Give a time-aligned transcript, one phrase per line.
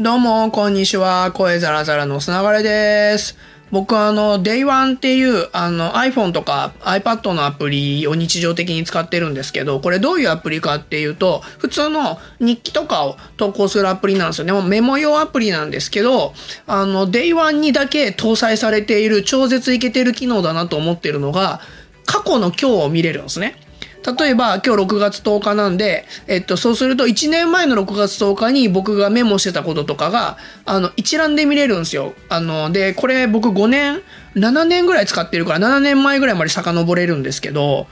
[0.00, 1.32] どうも、こんにちは。
[1.32, 3.36] 声ザラザラのつながれです。
[3.70, 14.52] 僕はあの、Day1 っていうあの iPhone とか iPad のアプリを日常的に使ってるんですけど、これどういうアプリかっていうと、普通の日記とかを投稿するアプリなんですよね。
[14.52, 16.32] もうメモ用アプリなんですけど、
[16.66, 21.60] あの、Day1 にだけ搭載されている超絶イケてる機能だなと思ってるのが、
[22.06, 23.60] 過去の今日を見れるんですね。
[24.04, 32.14] 例えば今日6月10日なんで、えっと、そうすると1年前の6月10日に僕がメモしてたこととかが、あの、一覧で見れるんですよ。
[32.28, 34.02] あの、で、これ僕5年、
[34.34, 37.86] 7年ぐらい使ってるから7年前ぐらいまで遡れるんですけど、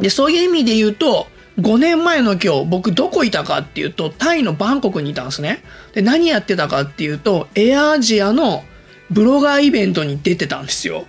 [0.00, 1.28] で、そういう意味で言うと、
[1.60, 5.62] 5年前の今日、僕どこいたかっていうと、タイのバンコクにいたんですね。
[5.92, 8.64] で、何やってたかっていうと、エアアジアの
[9.10, 11.06] ブロガーイベントに出てたんですよ。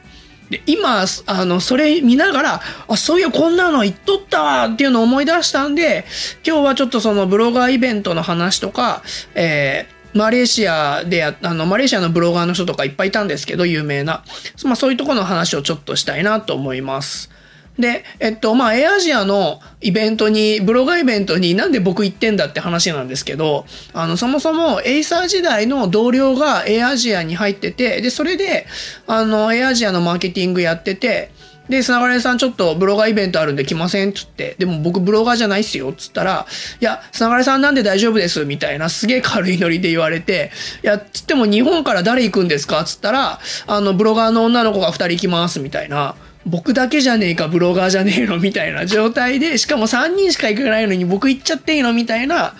[0.49, 6.05] で今あのそれ見ながらあそういやこんなの言っとったわっていうのを思い出したんで
[6.45, 9.03] 今日はちょっとそのブロガーイベントの話とか、
[9.35, 14.23] えーマレーシアであのマレーシアのブロガーの人とかいっぱいいたんですけど有名な、
[14.63, 17.29] まあ、そういうとこの話をちょっとしたいなと思います。
[17.77, 28.65] で、えっと、まあ、エアアジアのイベントに、ブロガーイベントになんで僕行ってんだって話なんですけど、あの、そもそもエイサー時代の同僚がエアアジアに入ってて、で、それで、
[29.07, 31.31] あの、エアアジアのマーケティングやってて、
[31.69, 36.47] で、砂がれさんちょっとブロガーイベントあるんで来ませんっつって、でも僕ブロガーじゃないっすよっつったら、
[36.81, 40.51] いや、砂がれさんなんで大丈夫ですみたいなすげえ軽いノリで言われて、
[40.83, 46.15] いや、つっても日本から誰行くんですかっつったら、あの、ブロガーの女の子が2人行きますみたいな。
[46.49, 52.53] 僕だけじゃねえかブロガーじゃねえのみたいな状態でしかも3人しか行かないのに僕行っちゃっていいのみたいな、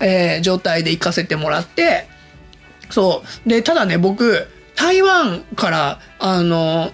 [0.00, 2.06] えー状態で行かせてもらって
[2.90, 3.48] そう。
[3.48, 4.46] でただね僕
[4.76, 6.92] 台湾からあの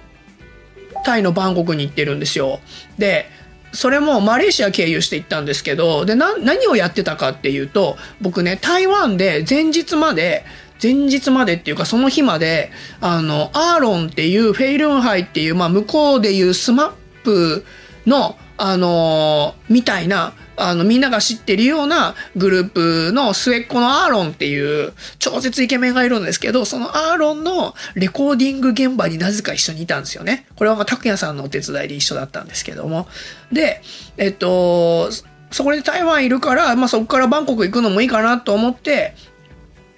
[1.04, 2.60] タイのバンコクに行ってるんですよ。
[2.98, 3.28] で
[3.72, 10.44] それもマレーシア経由して行ったんですけどで何をやってたかっていうと僕ね台湾で前日まで
[10.82, 12.70] 前日までっていうかその日まで
[13.00, 16.92] あのアーロンっていうフェイルンハイっていう、まあ、向こうでいうスマッ
[17.22, 17.64] プ
[18.06, 30.46] のあのみたいなあのみんなが知ってるようなグループの末っ子のアーロンっていう超絶イケメンがいるんですけどそのアーロンのレコーディング現場になぜか一緒にいたんですよね。
[30.54, 33.08] これはまあ拓也さんのお手伝いで一緒だったんですけども。
[33.52, 33.82] で
[34.16, 35.10] えっと
[35.50, 39.14] そこで台湾いるから、まあ、そこからバンコク行くのもいいかなと思って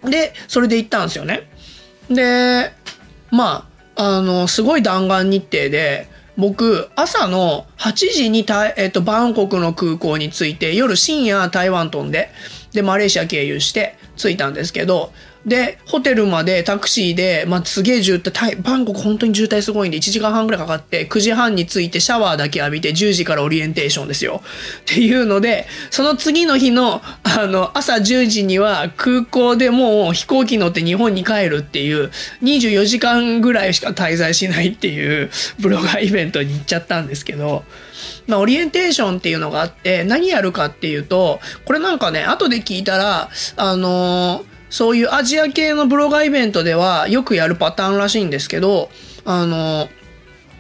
[0.05, 1.49] でそれで行ったんですよね。
[2.09, 2.73] で
[3.31, 12.31] まああのすごい弾丸日程で僕朝の8時にた、えっと、バンコクの空港に着いて夜深夜台湾飛んで
[12.73, 15.13] でマレーシア経由して着いたんですけど
[15.47, 24.43] でホテルまでタクシーで、まあ、すげえ渋滞タイバンコク本当に渋滞すごいんで1時間半ぐらいかかって9時半に着いてシャワーだけ浴びて10時からオリエンテーションですよ。
[24.81, 32.11] っていうのでその次の日のあの朝10時には空港でもう飛行機乗って日本に帰るっていう
[32.43, 35.31] 24時間ぐらいしか滞在しないっていう
[35.61, 37.63] ブロガーイベントに行っちゃったんですけど、
[38.27, 48.91] まあ、オリエンテーションっていうのがあって何やるかっていうとこれなんかね後で聞いたらあのーそういうアジア系のブロガーイベントではよくやるパターンらしいんですけど、
[49.25, 49.89] あの、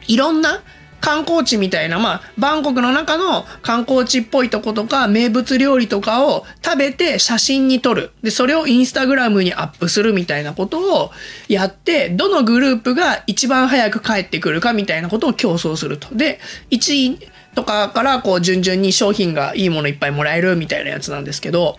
[0.06, 0.62] いろんな
[1.00, 8.10] 観光地みたいな、まあ、バンコクの中の観光地っぽいとことか、名物料理とかを食べて写真に撮る。
[8.22, 11.12] で、それをインスタグラムにアップするみたいなことを
[11.48, 16.12] やって、どのグループが一番早く帰ってくるかみたいなことを競争すると。
[16.14, 16.40] で、
[16.70, 17.18] 1位
[17.54, 21.78] とかからこう順々に商品がいいものいっぱいもらえるみたいなやつなんですけど、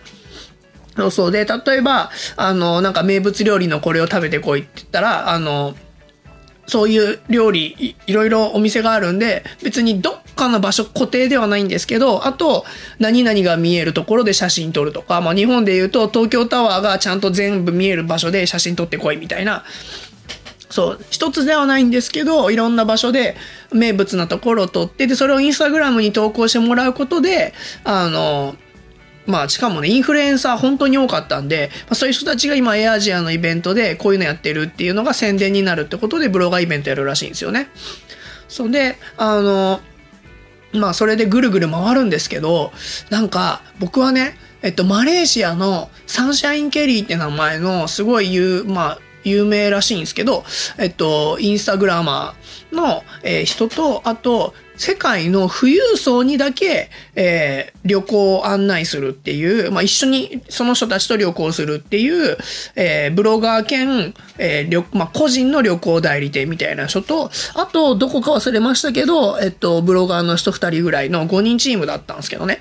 [0.98, 1.30] そうそう。
[1.30, 5.74] で、例えば、あの、なんか名物料理のこれを食べてこいって言ったら、あの、
[6.66, 12.64] そういう料理い、いろいろお店があるんで、別にどっかの場所固定ではないんですけど、あと、
[12.98, 19.64] 何々が見えるところで写真撮るとか、まあ日本で言うと東京タワーがちゃんと全部見える場所で写真撮ってこいみたいな、
[20.68, 23.36] そう、一つではないんですけど、いろんな場所で
[23.72, 27.54] 名物なところを撮って、で、それをインスタグラムに投稿してもらうことで、
[27.84, 28.56] あの、
[29.28, 37.68] まあ、しかもね、インフルエンサー本当に多かったんで、まあ、そういう人たちが今、エアアジアのイベントでこういうのやってるっていうのが宣伝になるってことで、ブロガーイベントやるらしいんですよね。
[38.48, 39.80] そんで、あの、
[40.72, 42.72] まあ、それでぐるぐる回るんですけど、
[43.10, 50.44] なんか、僕はね、えっと、マレーシアのサンシャインケリーって名前のすごい言う、まあ、有名らしいんですけど、
[50.78, 62.36] えっと、インスタグラマーの、えー人と、あと、世界の富裕層にだけ、えー旅行を案内するっていう、まあ、一緒にその人たちと旅行するっていう、
[62.76, 72.60] えーブロガー兼、えー旅まあ、個人の旅行代理店みたいな人と、あと、どこか忘れましたけど、えっと、ブロガーの人2人ぐらいの5人チームだったんですけどね。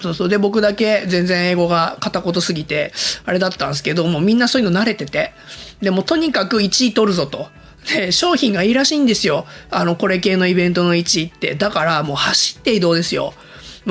[0.00, 0.28] そうそう。
[0.28, 2.92] で、僕だけ全然英語が片言すぎて、
[3.24, 5.32] あれだったんですけど、もうみんなそういうの慣れてて、
[5.80, 7.48] でもとにかく1位取るぞと。
[7.94, 9.46] で、商品がいいらしいんですよ。
[9.70, 11.54] あの、これ系のイベントの1位って。
[11.54, 13.34] だからもう走って移動ですよ。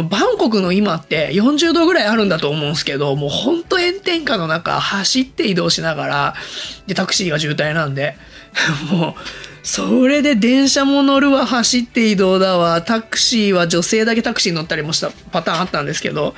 [0.03, 6.35] バンコクの今って40度ぐらいあるんだと思うんですけど、もうほんと炎天下の中走って移動しながら、
[6.85, 8.15] で、タクシーが渋滞なんで、
[8.91, 9.21] もう、
[9.67, 16.35] それで電車も乗るわ、走って移動だわ、タクシーは女性だけタクシー乗ったりもしたパターンあったんですけど、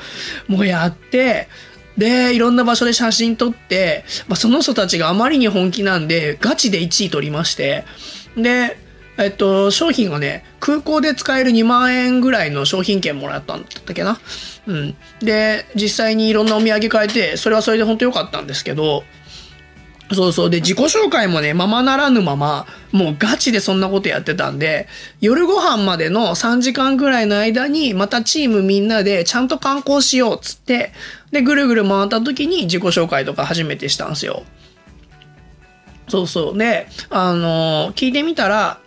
[0.47, 1.47] もうやって、
[1.95, 7.85] で、いろんな場所で写真撮って、まあ、その人たちがあまりに本気なんで、ガチで1位取りまして、
[8.35, 8.79] で、
[9.19, 14.19] えっと、商品がね、空港で使える2万円ぐらいの商品券もらったんだったっけな。
[14.65, 14.95] うん。
[15.21, 19.03] で、実際にいろんなお土産買えて、それはそれで本当良かったんですけど、
[20.11, 20.49] そうそう。
[20.49, 24.87] で、自己紹介もね、ままならぬまま、もうガチでそんなことやってたんで、
[25.21, 30.93] 夜ご飯までの3時間ぐらいの間に、またチームみんなでちゃんと観光しようっつって、
[31.31, 34.43] で、ぐるぐる回った時に自己紹介とか初めてしたんですよ。
[36.07, 36.57] そうそう。
[36.57, 38.79] で、あのー、聞いてみたら、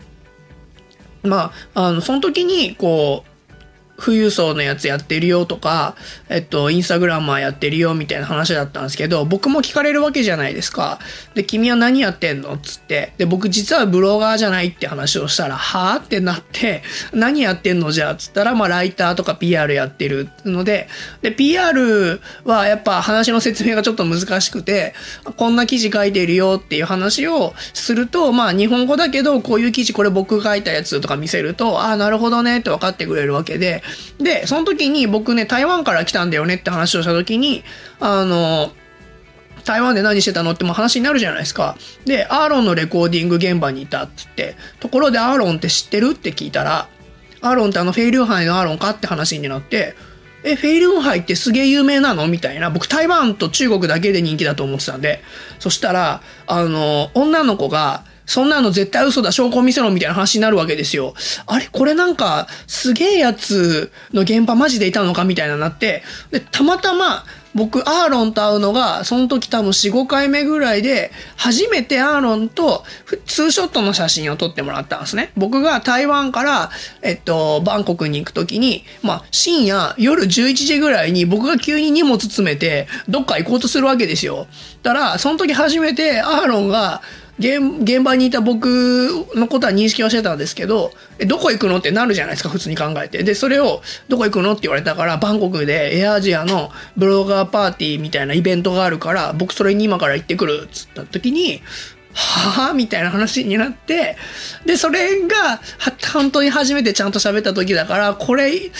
[1.22, 3.31] まあ、あの、その時に、こう、
[4.04, 5.94] 富裕層のやつやってるよとか、
[6.28, 10.98] えっと、インスタグラマーやってるよみたいな話だったんですけど、僕も聞かれるわけじゃないですか。
[11.34, 13.12] で、君は何やってんのつって。
[13.16, 16.82] で、僕実はブロガーじゃないって話をしたら、はぁってなって、
[17.12, 20.88] 何やってんのじゃあつったら、まあ、ライターとか PR やってるので、
[21.20, 24.94] で、PR はやっぱ話の説明がちょっと難しくて、
[25.36, 33.82] こんな記事書いてるよっていう話をすると、まあ、日本語だけど、こういう記事これ僕書いたやつとか見せると、ああ、なるほどねって分かってくれるわけで、
[34.18, 37.64] で、その時に僕ね、台湾から来たんだよねって話をした時に、
[38.00, 38.72] あの、
[39.64, 41.76] 台湾で何してたのっても話になるじゃないですか。
[42.04, 46.88] で、アーロンのレコーディング現場にいたっつって、ところでアーロンって知ってるって聞いたら、
[47.40, 49.94] アーロンってあのフェイルーハイのアーロンかって話になって、
[50.44, 52.26] え、フェイルーハイってすげえ有名なの？
[52.26, 52.70] みたいな。
[52.70, 55.22] 僕台湾と中国だけで人気だと思ってたんで。
[55.60, 61.14] そしたら、あの、女の子が、そんなの絶対嘘だ、証拠見せろみたいな話になるわけですよ。
[61.46, 61.68] あれ？
[61.70, 67.24] これなんか、すげえやつの現場マジでいたのかみたいななって、で、たまたま、
[67.54, 72.82] 僕、アーロンと会うのが、その時多分4、5回目ぐらいで、初めてアーロンと
[73.26, 75.32] ツーショットの写真を撮ってもらったんですね。
[75.36, 76.70] 僕が台湾から、
[77.02, 84.46] えっと、バンコクに行く時に、まあ、深夜、夜11時ぐらいに僕が急に荷物詰めて、どっか行こうとするわけですよ。
[84.82, 87.02] だから、その時初めてアーロンが、
[87.38, 88.66] 現場にいた僕
[89.34, 93.22] のことは認識はしてたんですけど、え、どこ行くのってなるじゃないですか、普通に考えて。
[93.22, 101.62] で、それを、どこ行くのって言われたから、バンコクでエアアジアのブロガーパーティーみたいなイベントがあるから、僕それに今から行ってくる、っつった時に、
[102.14, 102.74] はぁ？
[102.74, 104.16] みたいな話になって、
[104.66, 105.60] で、それが、
[106.12, 108.70] 本当に初めてちゃんと喋った時だから、これ、い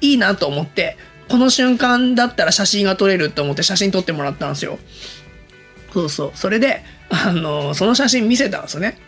[0.00, 0.96] いなと思って、
[1.28, 4.78] この瞬間だったら写真が撮れると思って写真撮ってもらったんですよ。
[5.92, 6.30] そうそう。
[6.34, 8.98] それで、あの、その写真見せたんですね。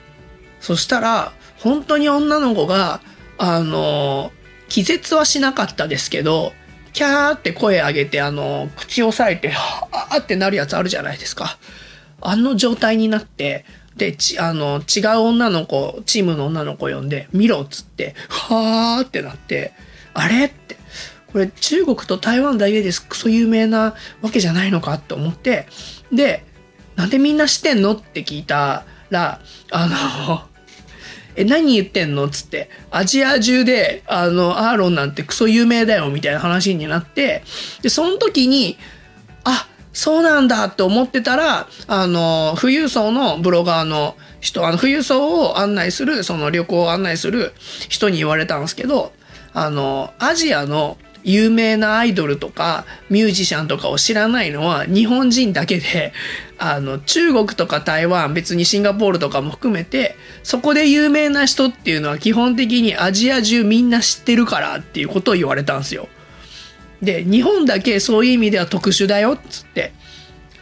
[0.60, 3.00] そしたら、本当に女の子が、
[3.38, 4.32] あの、
[4.68, 6.52] 気絶はしなかったですけど、
[6.92, 11.58] キャーって声上げて、あの、口押さえて、はーってなるやつあるじゃないですか。
[12.20, 13.64] あの状態になって、
[13.96, 19.72] で、ち、あの、違う女の子、チームの女の子呼んで、見ろっつって、はーってなって、
[20.14, 20.76] あれって、
[21.32, 25.66] これ中国と台湾だけですクソ有名なわけじゃないのかって思って、
[26.12, 26.44] で、
[27.00, 27.94] なんでみんな知ってんの？
[27.94, 29.40] って聞いたら、
[29.70, 30.42] あの、
[31.34, 32.28] え、何言ってんの？
[32.28, 37.42] つって、アジア中で、あの、アーロンなんてクソ有名だよ、みたいな話になって、
[37.80, 38.76] で、その時に、
[39.44, 47.54] あ、そうなんだって思ってたら、あの、富裕層のブロガーの人、あの、富裕層を案内する、その旅行を案内する
[47.88, 49.14] 人に言われたんですけど、
[49.54, 56.12] あの、アジアの有名なアイドルとかミュージシャンとかを知らないのは日本人だけで、
[56.58, 66.08] あの、中国とか台湾、別にシンガポールとかも含めて、そこで有名な人っていうのは基本的にアジア中みんな知ってるからっていうことを言われたんですよ。
[67.02, 69.92] で、日本だけそういう意味では特殊だよっつって、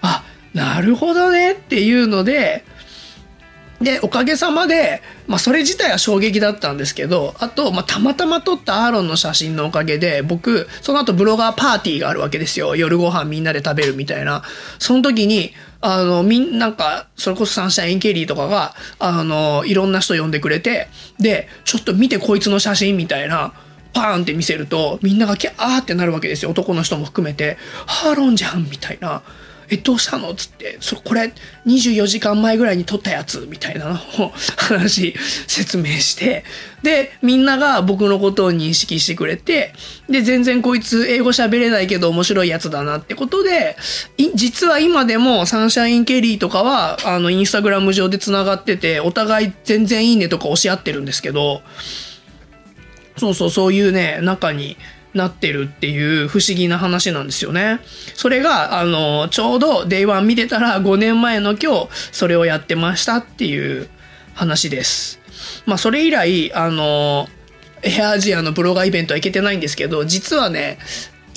[0.01, 0.23] あ、
[0.55, 2.65] なるほどねっていうので、
[3.81, 12.75] で、おかげさまで、まあそれ自体は衝撃だったんですけど、あと、まあたまたま撮ったアーロンの写真のおかげで、僕、その後ブロガーパーティーがあるわけですよ。
[12.75, 14.43] 夜ご飯みんなで食べるみたいな。
[14.81, 20.89] その時に、あの、みんな、んか、それこそサンシャインケリーとかが、あの、いろんな人呼んでくれて、
[21.21, 23.53] で、ちょっと見てこいつの写真みたいな、
[23.93, 26.51] パーンって見せると、みんながキャーってなるわけですよ。
[26.51, 29.23] 男の人も含めて、ハーロンじゃんみたいな。
[29.71, 30.35] え、どうしたの？
[30.35, 31.33] つって、そ、これ
[31.67, 35.15] 24時間前ぐらいに撮ったやつみたいなのを話、
[35.47, 36.45] 説明して、
[36.83, 39.75] で、みんなが僕のことを認識してくれて、
[40.09, 43.77] で、全然こいつ英語喋れないけど面白いやつだなってことで、
[44.35, 51.63] 実は今でもサンシャインケリーとかは、あの、インスタグラム上で繋がってて、お互い全然いいねとか押し合ってるんですけど、
[53.19, 54.79] そうそう、そういうね、中に、
[55.15, 57.81] なってるっていう不思議な話なんですよね。
[58.15, 63.89] それが、あの、ちょうど Day1 見てたら5年前の今日、それをやってましたっていう
[64.35, 65.21] 話です。
[65.67, 67.29] まあ、それ以来、あの、
[67.83, 70.79] エアアジアのブロガーイベントは行けてないんですけど、実はね、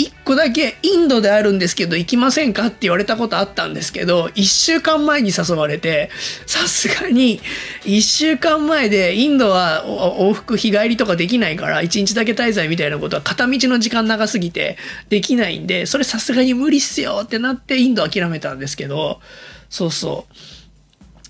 [0.02, 6.10] 一個だけインドであるんですけど行きませんかって言われたことあったんですけど、一週間前に誘われて、
[6.48, 7.40] さすがに
[7.86, 14.78] 一週間前でインドは往復日帰りとかできないから一日だけ滞在みたいなことは片道の時間長すぎて
[15.10, 19.22] できないんで、それさすがに無理っすよってなってインド諦めたんですけど、
[19.70, 20.26] そうそ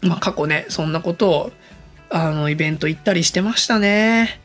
[0.04, 0.08] う。
[0.08, 1.52] まあ過去ね、そんなことを
[2.12, 4.42] あのイベント行ったりしてましたね。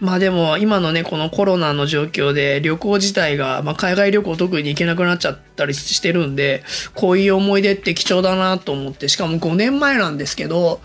[0.00, 6.64] まあでも今のねこのコロナの状況で旅行自体が、まあ、海外旅行特に行けなくなっちゃったりしてるんで
[6.94, 10.80] こういう思い出って貴重だなと思ってしかも5年前なんですけど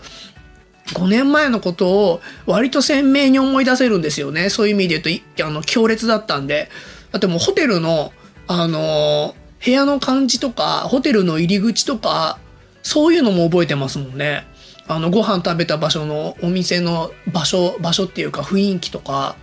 [0.88, 6.68] 5年前のことを割と鮮明に思い出せるんですよねそういう意味で言うとあの強烈だったんで
[7.10, 8.12] だってもうホテルの
[8.48, 12.38] あの部屋の感じとかホテルの入り口とか
[12.82, 14.46] そういうのも覚えてますもんね。
[14.88, 19.36] あのご飯食べた場所のお店の場所場所っていうか雰囲気とか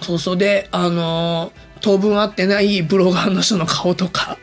[0.00, 4.38] そうそうであの当分会ってないブロガーの人の顔とか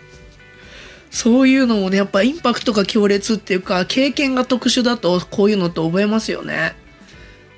[1.11, 6.75] そういうのもねやっぱインパクトが強烈っていうか経験が特殊だとこういうのって覚えますよね。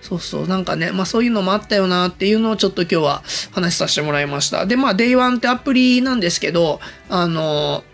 [0.02, 0.48] そうそう。
[0.48, 4.66] なんかねまあそういうのもあったよなっていうのをちょっと今日は話させてもらいました。
[4.66, 7.86] でまあ Day1 ってアプリなんですけどあの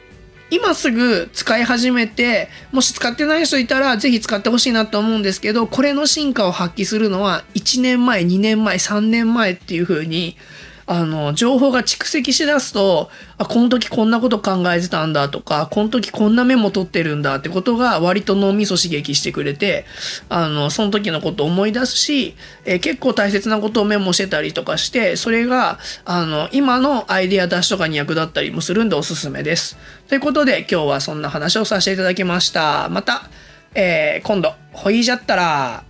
[0.51, 10.35] 今すぐ使い始めて、もし使ってない人いたら、ぜひ使ってほしいなと思うんですけど、これの進化を発揮するのは、1年前、2年前、3年前っていう風に、
[10.91, 19.85] あの、情報が蓄積しだすと、あ、この時こんなこと考えてたんだとか、この時こんなメモ取ってるんだってことが割と脳みそ刺激してくれて、
[20.27, 29.77] あの、その時のこと思い出すし、え、結構大切なことをメモしてたりとかして、それが、あの、今のアイデア出しとかに役立ったりもするんでおすすめです。
[30.09, 32.89] ということで、今日はそんな話をさせていただきました。
[32.89, 33.29] また、
[33.75, 35.85] えー、今度、ほいじゃったら、